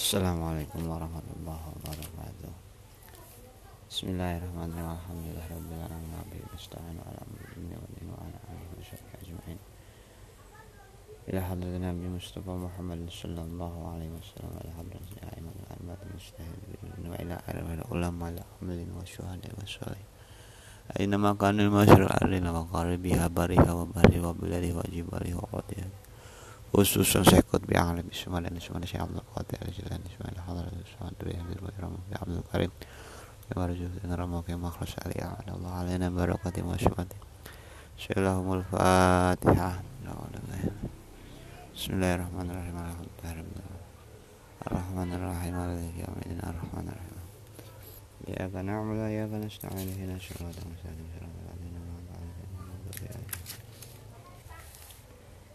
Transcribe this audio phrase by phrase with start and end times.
[0.00, 2.52] Assalamualaikum warahmatullahi wabarakatuh
[3.84, 9.20] Bismillahirrahmanirrahim Alhamdulillah Rabbil Alamin Musta'an wa ala amrin wa din wa ala alihi wa sahbihi
[9.20, 9.58] ajma'in
[11.28, 16.60] Ila hadrat Nabi Mustafa Muhammad sallallahu alaihi wasallam Ila hadrat A'imat al-Arbat Mustahil
[17.04, 20.04] Wa ila arwah ulama Ila amalin wa syuhada wa salih
[20.96, 23.28] Aina makanil masyur arina wa qaribiha
[26.72, 28.54] bariha wa bari wa bilari wa jibari wa qatiha khususan sekut bi ahli bisma dan
[28.54, 32.70] isma Syekh Abdul Qadir Jilani isma hadrat Usman bi Abdul Rahman bi Abdul Karim
[33.50, 37.18] bi warju dan ramo ke makhlas ali Allah alaina barakati wa syafati
[37.98, 39.82] Syallahumul Fatihah
[41.74, 43.80] Bismillahirrahmanirrahim Alhamdulillah
[44.60, 47.18] Ar-Rahmanir-Rahim Maliki yaumiddin Ar-Rahmanir-Rahim
[48.30, 52.20] Iyyaka na'budu wa iyyaka nasta'in ihdinas siratal mustaqim siratal ladzina an'amta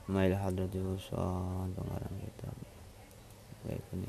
[0.05, 2.53] 'alaihim Mail hadrati usul pengarang kitab
[3.65, 4.05] Baik ini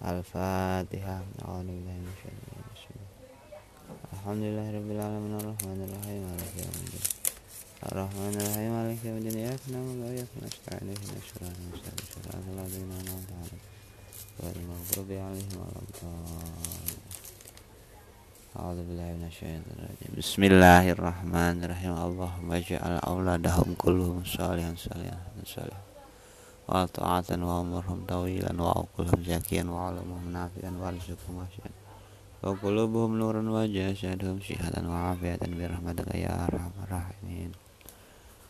[0.00, 1.20] Al-Fatihah
[4.16, 7.04] Alhamdulillah Rabbil Alamin Ar-Rahman Ar-Rahim Maliki Yawmiddin
[7.84, 13.34] Ar-Rahman Ar-Rahim Maliki Yawmiddin Iyyaka na'budu wa iyyaka nasta'in ihdinas siratal mustaqim siratal ladzina an'amta
[13.44, 13.60] 'alaihim
[14.40, 15.16] ghairil maghdubi
[20.16, 21.92] Bismillahirrahmanirrahim.
[21.92, 25.76] Allahumma ja'al awladahum kulluhum salihan salihan salih.
[26.64, 31.68] wa ta'atan wa umurhum tawilan wa uqulhum zakiyan wa alamuhum nafian wa rizukum wasian.
[32.40, 37.52] Wa qulubuhum nuran wa jasaduhum sihatan wa afiatan bi rahmatika ya arhamar rahimin.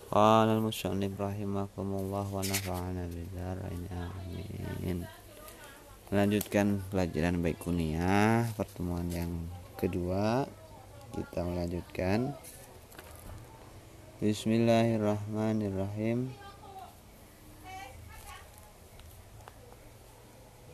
[0.06, 5.02] Qala al musannif rahimakumullah wa nafa'ana bidzarain amin.
[6.14, 9.34] Melanjutkan pelajaran baik kuniah pertemuan yang
[9.76, 10.48] kedua
[11.12, 12.32] kita melanjutkan.
[14.24, 16.32] Bismillahirrahmanirrahim.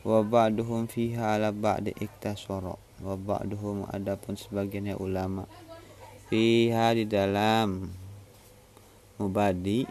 [0.07, 2.79] Wa ba'duhum fiha ala ba'di iktasara.
[3.03, 5.51] Wa ba'duhum adapun sebagiannya ulama.
[6.31, 7.91] Fiha di dalam
[9.19, 9.83] mubadi.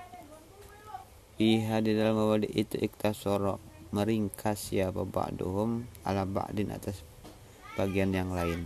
[1.36, 3.60] Fiha di dalam mubadi itu iktasara.
[3.92, 7.04] Meringkas ya ba'duhum ala ba'din atas
[7.76, 8.64] bagian yang lain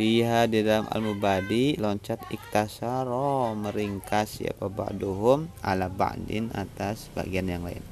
[0.00, 7.84] Fiha di dalam al-mubadi loncat iktasaro meringkas ya ba'duhum ala ba'din atas bagian yang lain.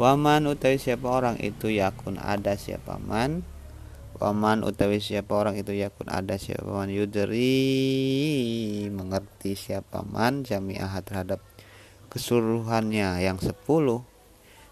[0.00, 3.44] Waman utawi siapa orang itu yakun ada siapa man?
[4.16, 6.88] Waman utawi siapa orang itu yakun ada siapa man?
[6.88, 7.44] Yudri
[8.88, 10.48] mengerti siapa man?
[10.48, 11.44] Jami'ah terhadap
[12.08, 14.00] keseluruhannya yang sepuluh.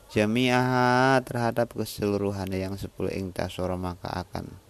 [0.08, 4.64] Jami'ah terhadap keseluruhannya yang sepuluh ingtasoro maka akan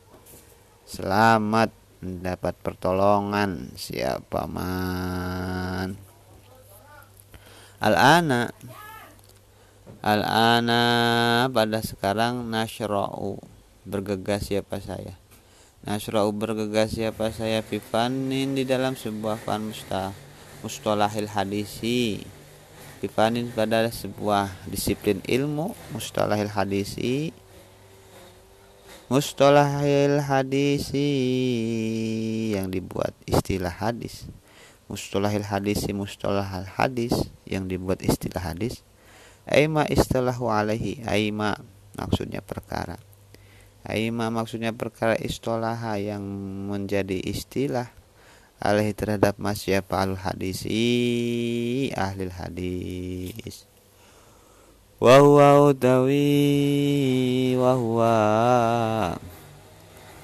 [0.87, 5.99] selamat mendapat pertolongan siapa man?
[7.83, 8.55] Al-ana.
[10.07, 10.83] Al-ana
[11.51, 13.43] pada sekarang nasra'u
[13.83, 15.19] bergegas siapa saya?
[15.83, 17.67] Nasra'u bergegas siapa saya?
[17.67, 20.15] Fifanin di dalam sebuah fan mustah
[20.63, 22.23] mustalahil hadisi.
[23.03, 27.35] Fifanin pada sebuah disiplin ilmu mustalahil hadisi
[29.07, 31.11] mustalahil hadisi
[32.59, 34.27] yang dibuat istilah hadis.
[34.91, 37.15] Mustalahil hadisi mustalahil hadis
[37.47, 38.83] yang dibuat istilah hadis.
[39.47, 41.55] Aima istilahu alaihi aima
[41.95, 42.99] maksudnya perkara.
[43.87, 46.23] Aima maksudnya perkara istolaha yang
[46.67, 47.95] menjadi istilah
[48.59, 50.83] alaihi terhadap masyapa al hadisi
[51.95, 53.76] ahli hadis
[54.97, 56.25] Wahuwa utawi
[57.61, 58.17] wahuwa.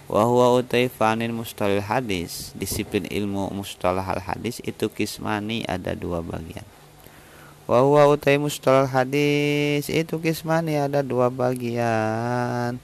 [0.09, 2.57] Wahuwa utai fanin mustalil hadis.
[2.57, 6.65] Disiplin ilmu mustalah al hadis itu kismani ada dua bagian.
[7.69, 12.81] Wahuwa utai mustalah hadis itu kismani ada dua bagian.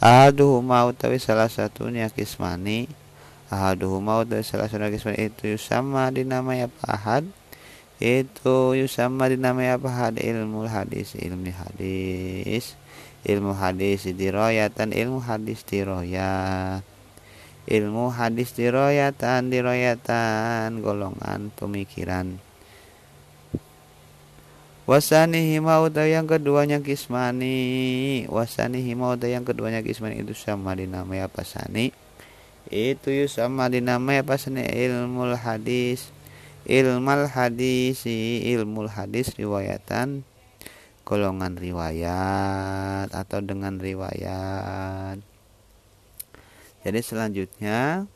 [0.00, 2.88] Ahaduhuma utawi salah satunya kismani.
[3.52, 6.80] Ahaduhuma utawi salah satunya kismani itu sama dinamai apa?
[6.88, 7.28] Ahad
[7.96, 9.88] itu yusama dinamai apa?
[9.88, 12.76] Had ilmu hadis ilmu hadis.
[13.24, 16.84] Ilmu hadis diroyatan ilmu hadis diroyat.
[17.66, 20.84] Ilmu hadis diroyatan diroyatan.
[20.84, 22.36] Golongan pemikiran.
[24.86, 28.28] Wasani himauda yang keduanya kismani.
[28.28, 30.20] Wasani himauda yang keduanya kismani.
[30.20, 31.90] Itu sama dinamai apa sani?
[32.68, 34.62] Itu yusama dinamai apa sani?
[34.62, 36.12] Ilmu hadis
[36.66, 40.26] ilmal hadisi ilmu hadis riwayatan
[41.06, 45.22] golongan riwayat atau dengan riwayat.
[46.82, 48.10] Jadi selanjutnya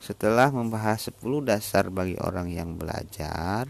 [0.00, 3.68] setelah membahas 10 dasar bagi orang yang belajar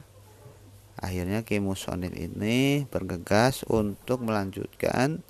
[0.99, 5.23] akhirnya Ki Musonif ini bergegas untuk melanjutkan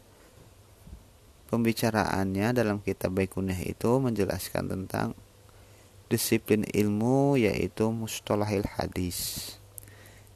[1.48, 5.16] pembicaraannya dalam kitab Baikunah itu menjelaskan tentang
[6.14, 9.58] disiplin ilmu yaitu mustalahil hadis.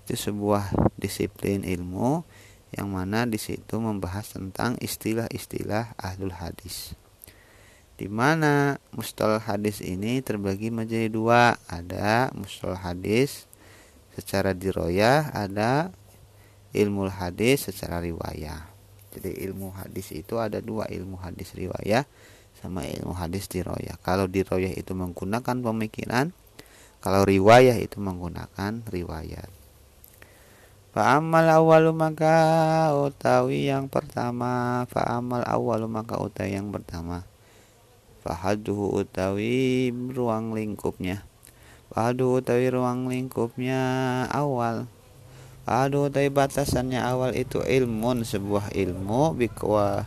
[0.02, 2.26] Itu sebuah disiplin ilmu
[2.75, 6.98] yang mana di situ membahas tentang istilah-istilah ahlul hadis.
[7.94, 11.54] Di mana mustalah hadis ini terbagi menjadi dua.
[11.70, 13.46] Ada mustalah hadis
[14.19, 15.94] secara diroyah ada
[16.75, 18.66] ilmu hadis secara riwayah.
[19.14, 22.02] Jadi ilmu hadis itu ada dua ilmu hadis riwayah
[22.58, 23.94] sama ilmu hadis diroyah.
[24.02, 26.34] Kalau diroyah itu menggunakan pemikiran
[26.99, 29.50] kalau riwayah itu menggunakan riwayat.
[30.90, 32.34] Fa'amal awalu maka
[32.96, 37.22] utawi yang pertama Fa'amal awalu maka utawi yang pertama.
[38.26, 41.22] Fahaduhu utawi ruang lingkupnya.
[41.94, 43.81] Fahaduhu utawi ruang lingkupnya
[44.34, 44.90] awal.
[45.62, 50.02] Fahaduhu utawi batasannya awal itu ilmun sebuah ilmu bikwa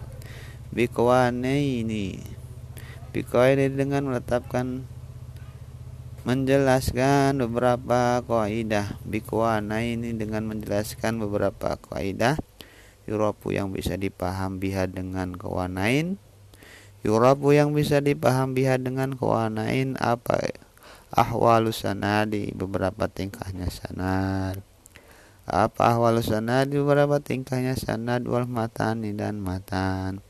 [0.76, 2.41] bikwane ini
[3.12, 4.88] bikwa ini dengan menetapkan
[6.24, 12.40] menjelaskan beberapa kaidah bikwana ini dengan menjelaskan beberapa kaidah
[13.10, 16.22] Yuropu yang bisa dipaham biha dengan kewanain
[17.02, 20.54] Yurabu yang bisa dipaham biha dengan kewanain apa?
[21.10, 24.62] Ahwalus sanadi beberapa tingkahnya sanad.
[25.50, 28.22] Apa ahwalus sanadi beberapa tingkahnya sanad?
[28.30, 30.22] Wal matani dan matan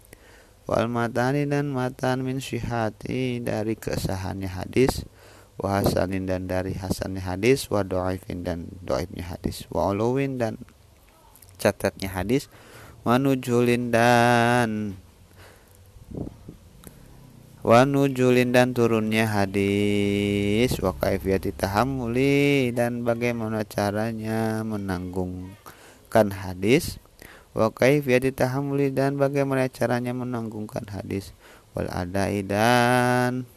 [0.72, 5.04] wal matani dan matan min syihati dari kesahannya hadis
[5.60, 10.56] wa hasanin dan dari hasannya hadis wa do'ifin dan do'ifnya hadis wa uluwin dan
[11.60, 12.48] catatnya hadis
[13.04, 14.96] wa nujulin dan
[17.68, 26.96] wa nujulin dan turunnya hadis wa kaifiyati tahammuli dan bagaimana caranya menanggungkan hadis
[27.52, 31.36] wa kaifiyati tahammuli dan bagaimana caranya menanggungkan hadis.
[31.72, 33.48] Wal adai dan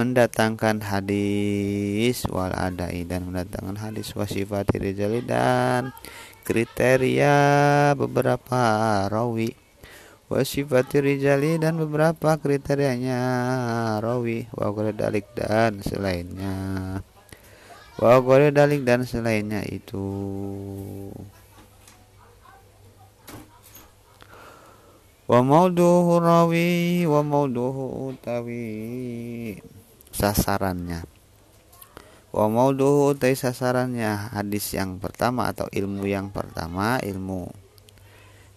[0.00, 2.24] mendatangkan hadis.
[2.28, 4.16] Wal adai dan mendatangkan hadis.
[4.16, 5.92] Wasifati rijali dan
[6.44, 7.36] kriteria
[7.96, 8.60] beberapa
[9.12, 9.52] rawi.
[10.32, 13.20] Wasifati rijali dan beberapa kriterianya
[14.00, 14.48] rawi.
[14.52, 16.56] Wa dalik dan selainnya.
[18.00, 18.20] Wa
[18.52, 20.04] dalik dan selainnya itu
[25.26, 29.58] wa mauduhu rawi wa mauduhu utawi.
[30.14, 31.02] Sasarannya.
[32.30, 34.30] Wa mauduhu utawi sasarannya.
[34.30, 37.50] Hadis yang pertama atau ilmu yang pertama ilmu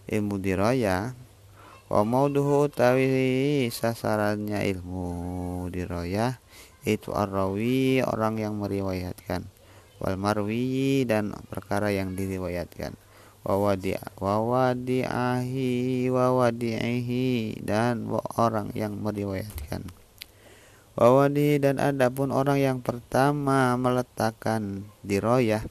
[0.06, 1.18] ilmu diraya.
[1.90, 5.10] Wa mauduhu tawi sasarannya ilmu
[5.74, 6.38] diroyah
[6.86, 9.42] itu arrawi orang yang meriwayatkan.
[10.00, 13.09] Wal marwi dan perkara yang diriwayatkan
[13.46, 15.70] wawadi'ahi
[16.10, 19.88] wawadi'ihi dan orang yang meriwayatkan.
[20.98, 25.64] Wawadi dan adapun orang yang pertama meletakkan diroyah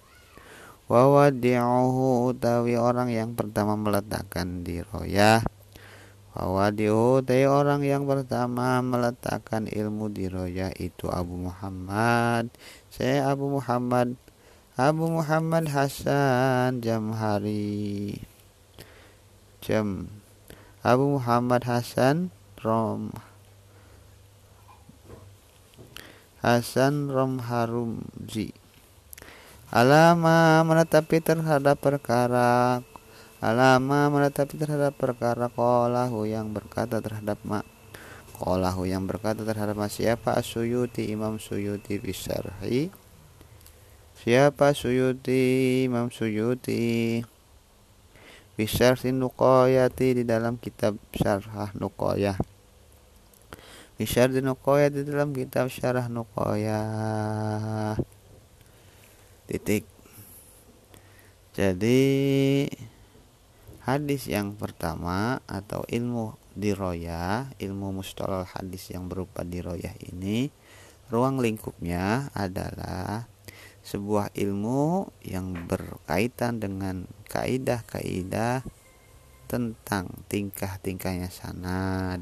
[0.90, 5.46] wawadi'uhu utawi orang yang pertama meletakkan diroyah.
[6.30, 12.48] Bahwa diutai orang yang pertama meletakkan ilmu di roya itu Abu Muhammad.
[12.88, 14.16] Saya Abu Muhammad
[14.80, 18.16] Abu Muhammad Hasan Jamhari
[19.60, 20.08] jam.
[20.80, 22.32] Abu Muhammad Hasan
[22.64, 23.12] Rom.
[26.40, 28.56] Hasan Rom Harumzi
[29.68, 32.80] Alama menetapi terhadap perkara
[33.44, 37.68] alama menetapi terhadap perkara kolahu yang berkata terhadap mak
[38.40, 40.40] kolahu yang berkata terhadap siapa?
[40.40, 43.09] Suyuti imam suyuti bisarhi
[44.20, 47.24] siapa suyuti imam suyuti?
[48.60, 52.36] Bisarhi nukoyati di dalam kitab syarah nukoyah
[54.00, 58.00] Bisyardi nukoyah di dalam kitab syarah nukoyah
[59.44, 59.84] titik.
[61.52, 62.00] Jadi
[63.84, 70.48] hadis yang pertama atau ilmu diroyah ilmu mustalah hadis yang berupa diroyah ini
[71.12, 73.28] ruang lingkupnya adalah
[73.90, 78.62] sebuah ilmu yang berkaitan dengan kaidah-kaidah
[79.50, 82.22] tentang tingkah-tingkahnya sanad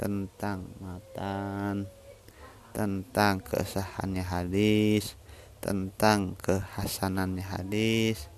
[0.00, 1.84] tentang matan
[2.72, 5.20] tentang kesahannya hadis
[5.60, 8.32] tentang kehasanannya hadis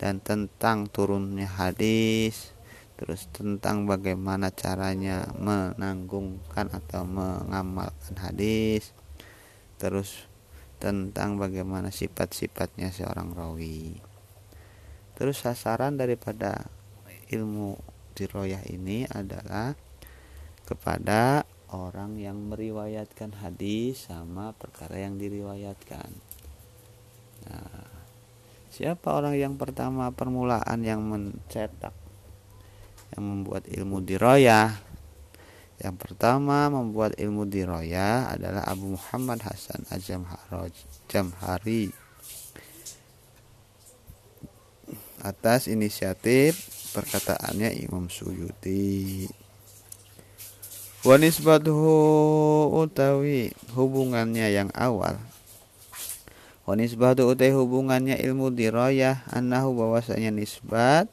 [0.00, 2.56] dan tentang turunnya hadis
[3.00, 8.92] terus tentang bagaimana caranya menanggungkan atau mengamalkan hadis
[9.76, 10.27] terus
[10.78, 13.98] tentang bagaimana sifat-sifatnya seorang rawi.
[15.18, 16.70] Terus sasaran daripada
[17.34, 17.74] ilmu
[18.14, 19.74] diroyah ini adalah
[20.62, 21.42] kepada
[21.74, 26.08] orang yang meriwayatkan hadis sama perkara yang diriwayatkan.
[27.50, 27.98] Nah
[28.70, 31.92] siapa orang yang pertama permulaan yang mencetak
[33.16, 34.87] yang membuat ilmu diroyah
[35.78, 39.86] yang pertama membuat ilmu diroya adalah Abu Muhammad Hasan
[41.06, 41.94] Jamhari
[45.22, 46.58] atas inisiatif
[46.94, 49.30] perkataannya Imam Suyuti.
[51.06, 51.94] Wanisbatuhu
[52.74, 55.14] utawi hubungannya yang awal
[56.66, 61.06] Wanisbatu utawi hubungannya ilmu diroyah Annahu bahwasanya nisbat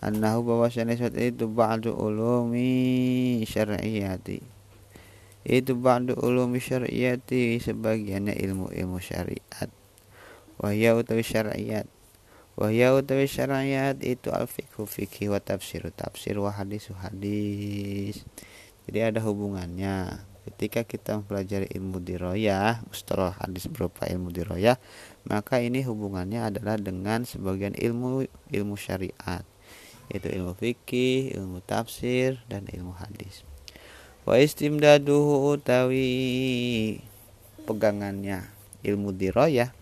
[0.00, 3.09] annahu bahwasanya nisbat itu ba'du ulumi
[3.50, 4.60] syar'iyati
[5.40, 9.72] itu ba'du ulumi syar'iyati sebagiannya ilmu-ilmu syariat.
[10.60, 11.88] Wahya utawi syariat.
[12.60, 18.20] Wahya utawi syariat itu al fikhu fikhi wa tafsir tafsir wa hadis hadis.
[18.84, 20.28] Jadi ada hubungannya.
[20.40, 24.80] Ketika kita mempelajari ilmu diroyah mustalah hadis berupa ilmu diroyah
[25.28, 29.44] maka ini hubungannya adalah dengan sebagian ilmu ilmu syariat
[30.10, 33.46] yaitu ilmu fikih, ilmu tafsir, dan ilmu hadis.
[34.26, 37.00] Wa istimdaduhu utawi
[37.64, 38.52] pegangannya
[38.84, 39.72] ilmu diroyah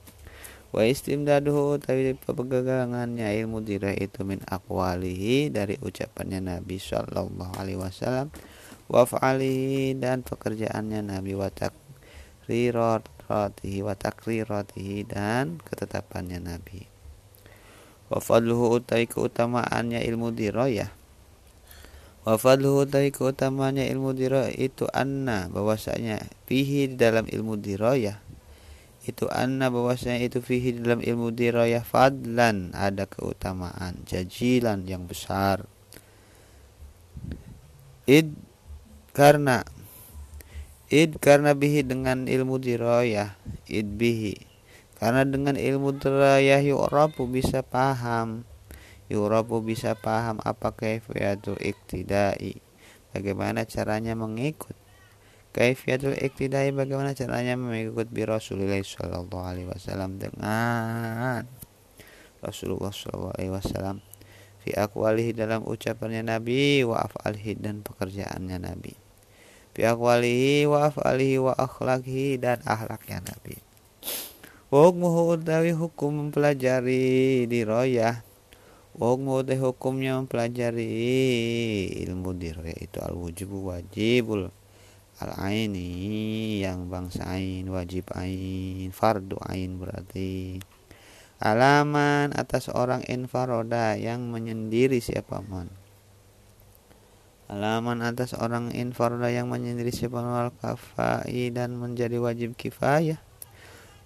[0.69, 8.29] wa istimdaduhu utawi pegangannya ilmu diroyah itu min akwalihi dari ucapannya Nabi Shallallahu Alaihi Wasallam
[8.93, 16.98] wa fa'alihi dan pekerjaannya Nabi wa takriratihi wa takriratihi dan ketetapannya Nabi
[18.09, 20.89] wa fadluhu utai keutamaannya ilmu diroyah
[22.25, 28.21] wa fadluhu utai keutamaannya ilmu diroyah itu anna bahwasanya fihi di dalam ilmu diroyah
[29.09, 32.77] itu anna bahwasanya itu fihi di dalam ilmu diroyah fadlan.
[32.77, 35.65] Ada keutamaan jajilan yang besar.
[38.05, 38.37] Id
[39.17, 39.65] karena
[40.93, 43.37] id karena bihi dengan ilmu diroyah
[43.69, 44.48] id bihi
[44.99, 48.43] karena dengan ilmu terayah yu'rabu bisa paham.
[49.07, 52.59] Yu'rabu bisa paham apa kaifiyatul iktidai.
[53.15, 54.75] Bagaimana caranya mengikut
[55.55, 61.49] kaifiyatul iktidai bagaimana caranya mengikut bi Rasulullah sallallahu alaihi wasallam dengan
[62.43, 64.03] Rasulullah sallallahu alaihi wasallam.
[64.67, 68.99] Fi aqwalihi dalam ucapannya Nabi wa af'alihi dan pekerjaannya Nabi.
[69.79, 73.68] Fi aqwalihi wa af'alihi wa akhlaqihi dan akhlaknya Nabi
[74.69, 78.21] Hukmuhu utawi hukum mempelajari diroyah.
[79.01, 80.85] Hukmu utawi hukumnya mempelajari
[82.05, 84.53] ilmu diroyah itu al wujub wajibul
[85.25, 90.61] al aini yang bangsa ain wajib ain fardu ain berarti.
[91.41, 95.73] Alaman atas orang infaroda yang menyendiri siapa man
[97.49, 103.17] alaman atas orang infaroda yang menyendiri siapa wal kafai dan menjadi wajib kifayah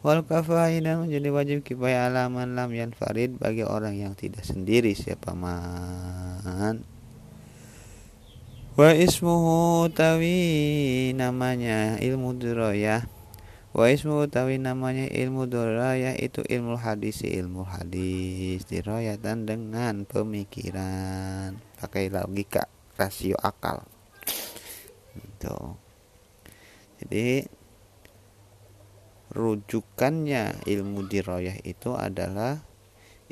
[0.02, 4.92] wal kafai dan menjadi wajib kifayah alaman lam yan farid bagi orang yang tidak sendiri
[4.98, 6.82] siapa man.
[8.74, 13.06] Wa ismuhu tawi namanya ilmu diroyah
[13.72, 21.56] wa ismuhu tawi namanya ilmu diroyah itu ilmu hadis ilmu hadis diroyah dan dengan pemikiran.
[21.80, 22.68] Pakai logika
[22.98, 23.86] rasio akal.
[25.16, 25.56] Gitu
[27.02, 27.50] jadi
[29.32, 32.60] rujukannya ilmu diroyah itu adalah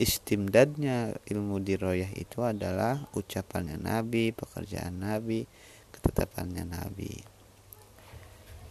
[0.00, 5.44] istimdadnya ilmu diroyah itu adalah ucapannya Nabi, pekerjaan Nabi,
[5.92, 7.12] ketetapannya Nabi.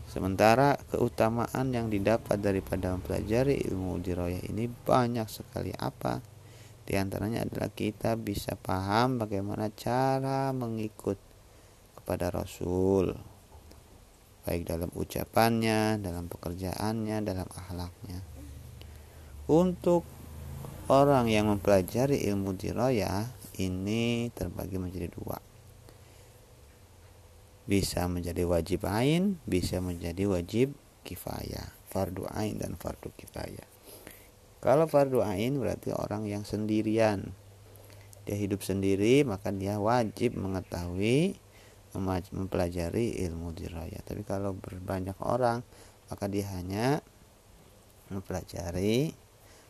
[0.09, 6.17] Sementara keutamaan yang didapat daripada mempelajari ilmu diroyah ini banyak sekali apa?
[6.81, 11.21] Di antaranya adalah kita bisa paham bagaimana cara mengikut
[11.93, 13.13] kepada Rasul,
[14.49, 18.25] baik dalam ucapannya, dalam pekerjaannya, dalam akhlaknya.
[19.45, 20.01] Untuk
[20.89, 23.29] orang yang mempelajari ilmu diroya
[23.61, 25.37] ini terbagi menjadi dua.
[27.69, 30.73] Bisa menjadi wajib ain, bisa menjadi wajib
[31.05, 33.69] kifayah, fardu ain dan fardu kifayah.
[34.65, 37.37] Kalau fardu ain berarti orang yang sendirian.
[38.25, 41.37] Dia hidup sendiri, maka dia wajib mengetahui
[41.97, 45.65] mempelajari ilmu diraya tapi kalau berbanyak orang
[46.09, 47.01] maka dia hanya
[48.09, 49.13] mempelajari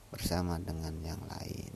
[0.10, 1.74] bersama dengan yang lain.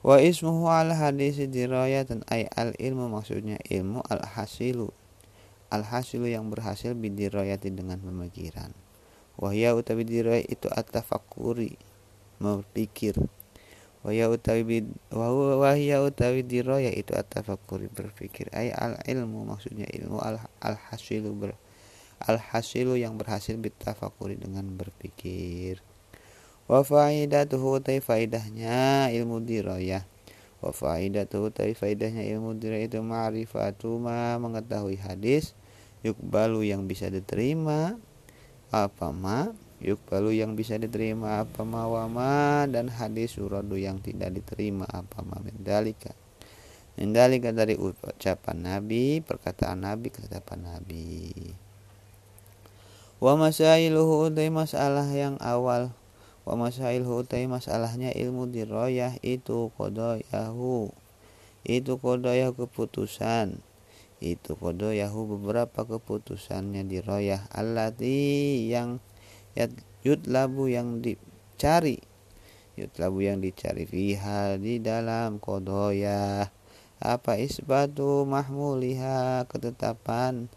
[0.00, 4.90] Wa ismuhu al hadis dirayatan ay al ilmu maksudnya ilmu al hasilu
[5.70, 8.74] al-hasilu yang berhasil bidiroyati dengan pemikiran.
[9.40, 11.78] Wahya utawi diroy itu at-tafakkuri
[12.42, 13.16] berpikir
[14.00, 18.48] wahya utawi wahya utawi diroya itu at-tafakkuri berpikir.
[18.56, 21.56] Ay al ilmu maksudnya ilmu al, al hasilu ber,
[22.24, 25.84] al hasilu yang berhasil bitafakuri dengan berpikir.
[26.70, 30.06] Wa faidatuhu utai faidahnya ilmu diroyah
[30.60, 35.56] wa faidatuhu utai faidahnya ilmu diroyah itu ma'rifatu ma mengetahui hadis
[36.04, 37.96] yukbalu yang bisa diterima
[38.68, 44.84] apa ma yukbalu yang bisa diterima apa ma wama dan hadis suradu yang tidak diterima
[44.88, 46.12] apa mendalika
[47.00, 51.32] mendalika dari ucapan nabi perkataan nabi ketetapan nabi.
[53.20, 55.92] Wa masailuhu utai masalah yang awal.
[56.48, 60.88] Wa masailuhu utai masalahnya ilmu diroyah itu kodoyahu.
[61.64, 63.60] Itu kodoyah keputusan.
[64.20, 69.00] Itu yahu beberapa keputusannya di royah allati yang
[70.02, 71.98] yud labu yang dicari.
[72.78, 76.48] Yud labu yang dicari fiha di dalam kodoyah
[77.00, 80.52] apa isbatu mahmuliha ketetapan.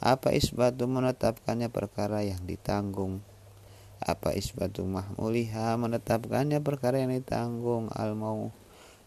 [0.00, 3.20] Apa isbatu menetapkannya perkara yang ditanggung.
[4.00, 7.90] Apa isbatu mahmuliha menetapkannya perkara yang ditanggung.
[7.92, 8.54] Al mau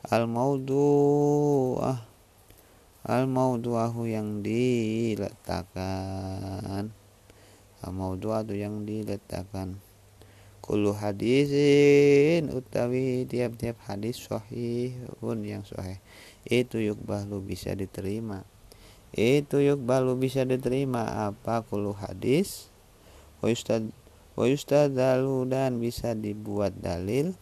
[0.03, 2.03] al maudu ah
[3.07, 3.31] al
[4.03, 5.33] yang diletakkan
[7.91, 9.81] maudu'atu yang diletakkan.
[10.63, 15.99] Kulu hadisin utawi tiap-tiap hadis sahihun yang sahih.
[16.47, 18.47] Itu yukbalu bisa diterima.
[19.11, 21.27] Itu yukbalu bisa diterima.
[21.27, 22.71] Apa kulu hadis?
[23.43, 23.51] Wa
[24.47, 27.35] yustadalu dan bisa dibuat dalil.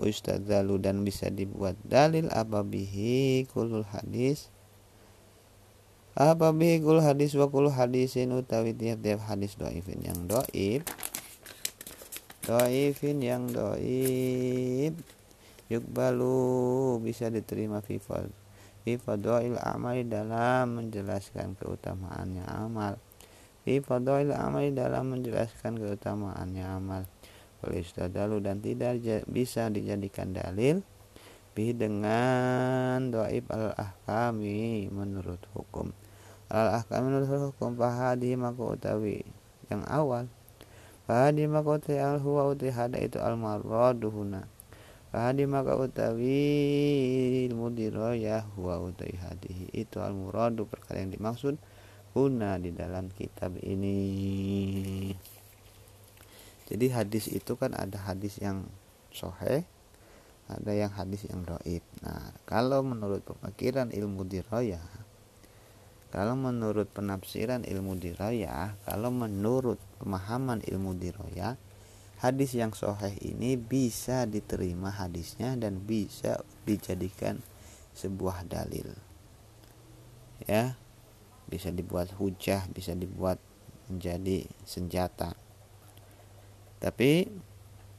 [0.00, 4.48] Wa yustadalu dan bisa dibuat dalil apa bihi kulul hadis
[6.16, 10.80] apa bihikul hadis wa kul hadisin utawi tiap-tiap hadis doifin yang doif?
[12.48, 14.96] Doifin yang doif.
[15.68, 18.32] Yukbalu bisa diterima fifal
[19.20, 22.96] doil amali dalam menjelaskan keutamaannya amal.
[23.68, 27.04] Doil amali dalam menjelaskan keutamaannya amal.
[27.60, 30.80] Istadalu dan tidak bisa dijadikan dalil
[31.56, 35.88] bih dengan doib al ahkami menurut hukum
[36.52, 39.26] al ahkam menurut hukum pahadi maka utawi
[39.70, 40.30] yang awal
[41.06, 44.46] pahadi maka utawi al huwa utawi hada itu al marradu huna
[45.10, 46.38] pahadi maka utawi
[47.50, 51.58] ilmu diroyah huwa utawi hadihi itu al muradu perkara yang dimaksud
[52.16, 55.12] huna di dalam kitab ini.
[56.64, 58.64] Jadi hadis itu kan ada hadis yang
[59.16, 59.64] sohe
[60.46, 64.84] ada yang hadis yang doib nah kalau menurut pemikiran ilmu diroyah
[66.14, 71.58] kalau menurut penafsiran ilmu dirayah kalau menurut pemahaman ilmu dirayah
[72.22, 77.44] hadis yang soheh ini bisa diterima hadisnya dan bisa dijadikan
[77.92, 78.92] sebuah dalil.
[80.44, 80.76] Ya
[81.46, 83.38] bisa dibuat hujah bisa dibuat
[83.86, 85.34] menjadi senjata.
[86.82, 87.30] Tapi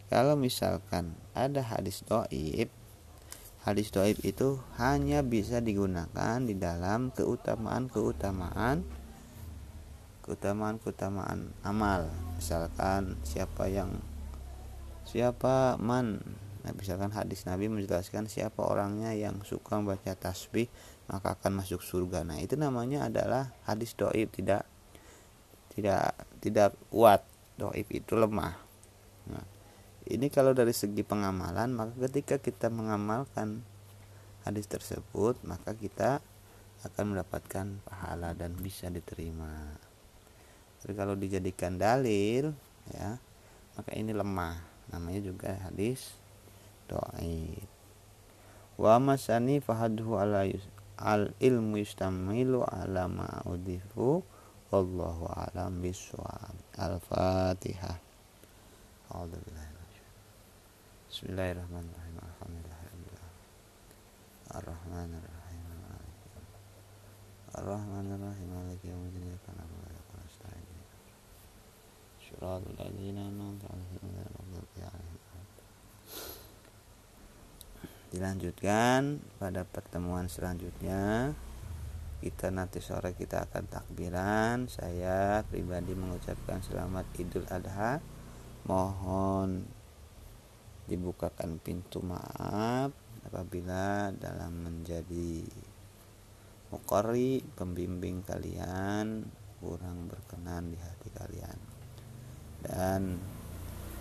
[0.07, 2.69] kalau misalkan ada hadis doib
[3.67, 8.87] hadis doib itu hanya bisa digunakan di dalam keutamaan-keutamaan
[10.23, 12.07] keutamaan-keutamaan amal.
[12.39, 13.99] Misalkan siapa yang
[15.03, 16.23] siapa man.
[16.63, 20.71] Nah, misalkan hadis Nabi menjelaskan siapa orangnya yang suka membaca tasbih
[21.11, 22.23] maka akan masuk surga.
[22.23, 24.63] Nah itu namanya adalah hadis doib tidak
[25.75, 27.23] tidak tidak kuat.
[27.59, 28.55] Doib itu lemah.
[29.27, 29.43] Nah,
[30.07, 33.63] ini kalau dari segi pengamalan maka ketika kita mengamalkan
[34.47, 36.23] hadis tersebut maka kita
[36.87, 39.75] akan mendapatkan pahala dan bisa diterima.
[40.79, 42.55] Tapi kalau dijadikan dalil
[42.93, 43.19] ya
[43.75, 44.59] maka ini lemah.
[44.87, 46.15] Namanya juga hadis
[46.87, 47.67] doaib
[48.77, 50.47] wa masani fahadhu ala
[51.01, 54.21] al ilmu yustamilu ala ma'udifu
[54.69, 57.99] wallahu alam biswab al-fatihah.
[59.11, 59.76] Alhamdulillah
[61.07, 62.19] Bismillahirrahmanirrahim.
[62.19, 63.31] Alhamdulillah.
[64.59, 65.63] Ar-Rahmanirrahim.
[67.55, 68.47] Ar-Rahmanirrahim.
[68.51, 69.23] Maliki yaumiddin.
[69.23, 70.67] Iyyaka na'budu wa iyyaka nasta'in.
[72.19, 75.23] Shiratal ladzina an'amta 'alaihim ghairil maghdubi 'alaihim
[78.11, 81.31] Dilanjutkan pada pertemuan selanjutnya
[82.19, 88.01] kita nanti sore kita akan takbiran saya pribadi mengucapkan selamat idul adha
[88.65, 89.76] mohon
[90.87, 92.95] dibukakan pintu maaf
[93.27, 95.43] apabila dalam menjadi
[96.67, 99.23] Mukori pembimbing kalian
[99.63, 101.59] kurang berkenan di hati kalian.
[102.59, 103.15] Dan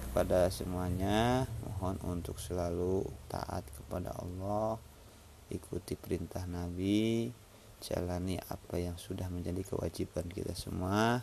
[0.02, 4.82] kepada semuanya mohon untuk selalu taat kepada Allah
[5.52, 7.30] ikuti perintah Nabi
[7.78, 11.22] jalani apa yang sudah menjadi kewajiban kita semua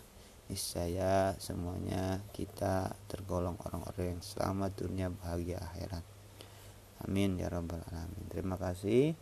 [0.52, 6.04] niscaya semuanya kita tergolong orang-orang yang selamat dunia bahagia akhirat.
[7.04, 8.26] Amin ya rabbal alamin.
[8.32, 9.16] Terima kasih.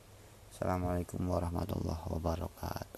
[0.52, 2.91] Assalamualaikum warahmatullahi wabarakatuh